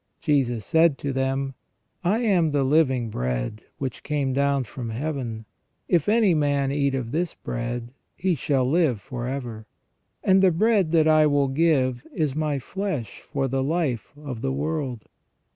[0.19, 1.53] Jesus said to them:"
[2.03, 5.45] I am the living bread which came down from Heaven;
[5.87, 9.67] if any man eat of this bread he shall live for ever;
[10.23, 14.51] and the bread that I will give is My flesh for the life of the
[14.51, 15.05] world.